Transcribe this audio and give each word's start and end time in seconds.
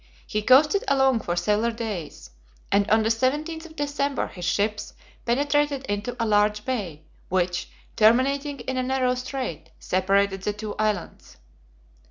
He 0.25 0.41
coasted 0.41 0.83
along 0.87 1.19
for 1.19 1.35
several 1.35 1.71
days, 1.73 2.31
and 2.71 2.89
on 2.89 3.03
the 3.03 3.09
17th 3.09 3.67
of 3.67 3.75
December 3.75 4.25
his 4.29 4.45
ships 4.45 4.95
penetrated 5.25 5.85
into 5.85 6.15
a 6.19 6.25
large 6.25 6.65
bay, 6.65 7.03
which, 7.29 7.69
terminating 7.95 8.61
in 8.61 8.77
a 8.77 8.81
narrow 8.81 9.13
strait, 9.13 9.69
separated 9.77 10.41
the 10.41 10.53
two 10.53 10.73
islands. 10.77 11.37